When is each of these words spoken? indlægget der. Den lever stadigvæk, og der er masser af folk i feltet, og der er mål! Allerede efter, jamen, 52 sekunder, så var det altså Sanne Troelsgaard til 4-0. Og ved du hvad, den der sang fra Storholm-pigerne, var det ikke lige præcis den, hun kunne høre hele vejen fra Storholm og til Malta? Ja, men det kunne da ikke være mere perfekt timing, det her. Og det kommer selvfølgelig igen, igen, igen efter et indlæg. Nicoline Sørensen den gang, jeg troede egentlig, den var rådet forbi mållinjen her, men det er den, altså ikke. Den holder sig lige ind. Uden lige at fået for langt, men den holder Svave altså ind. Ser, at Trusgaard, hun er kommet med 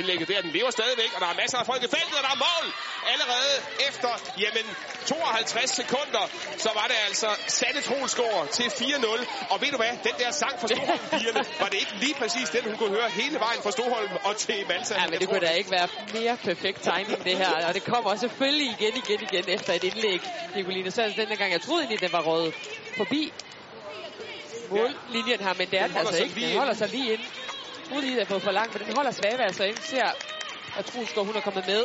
indlægget 0.00 0.28
der. 0.32 0.40
Den 0.46 0.52
lever 0.58 0.70
stadigvæk, 0.78 1.10
og 1.16 1.20
der 1.24 1.28
er 1.32 1.36
masser 1.42 1.58
af 1.62 1.66
folk 1.70 1.82
i 1.88 1.90
feltet, 1.96 2.16
og 2.20 2.24
der 2.26 2.32
er 2.36 2.40
mål! 2.48 2.66
Allerede 3.14 3.52
efter, 3.88 4.12
jamen, 4.44 4.66
52 5.06 5.70
sekunder, 5.80 6.24
så 6.64 6.70
var 6.78 6.86
det 6.90 6.98
altså 7.08 7.28
Sanne 7.58 7.80
Troelsgaard 7.88 8.44
til 8.58 8.68
4-0. 8.80 9.52
Og 9.52 9.56
ved 9.62 9.70
du 9.74 9.78
hvad, 9.82 9.92
den 10.08 10.16
der 10.22 10.30
sang 10.42 10.54
fra 10.60 10.68
Storholm-pigerne, 10.72 11.42
var 11.62 11.68
det 11.72 11.78
ikke 11.84 11.94
lige 12.04 12.16
præcis 12.20 12.46
den, 12.56 12.62
hun 12.70 12.76
kunne 12.80 12.94
høre 12.98 13.08
hele 13.20 13.38
vejen 13.46 13.60
fra 13.64 13.72
Storholm 13.76 14.12
og 14.28 14.36
til 14.36 14.58
Malta? 14.70 14.94
Ja, 15.00 15.06
men 15.10 15.20
det 15.20 15.28
kunne 15.28 15.46
da 15.48 15.52
ikke 15.60 15.70
være 15.78 15.88
mere 16.18 16.36
perfekt 16.48 16.80
timing, 16.90 17.20
det 17.28 17.36
her. 17.42 17.52
Og 17.68 17.74
det 17.74 17.84
kommer 17.92 18.10
selvfølgelig 18.16 18.68
igen, 18.76 18.94
igen, 19.02 19.20
igen 19.28 19.44
efter 19.56 19.72
et 19.78 19.84
indlæg. 19.90 20.20
Nicoline 20.54 20.90
Sørensen 20.90 21.28
den 21.30 21.38
gang, 21.38 21.52
jeg 21.52 21.62
troede 21.66 21.80
egentlig, 21.82 22.00
den 22.06 22.12
var 22.12 22.22
rådet 22.30 22.54
forbi 22.96 23.22
mållinjen 24.70 25.40
her, 25.46 25.54
men 25.60 25.66
det 25.70 25.78
er 25.80 25.86
den, 25.86 25.96
altså 25.96 26.22
ikke. 26.22 26.40
Den 26.40 26.58
holder 26.58 26.74
sig 26.74 26.88
lige 26.88 27.12
ind. 27.12 27.24
Uden 27.92 28.04
lige 28.04 28.20
at 28.20 28.28
fået 28.28 28.42
for 28.42 28.50
langt, 28.50 28.72
men 28.74 28.86
den 28.86 28.94
holder 28.94 29.10
Svave 29.10 29.42
altså 29.44 29.64
ind. 29.64 29.76
Ser, 29.76 30.04
at 30.78 30.84
Trusgaard, 30.84 31.26
hun 31.26 31.36
er 31.36 31.40
kommet 31.40 31.66
med 31.66 31.82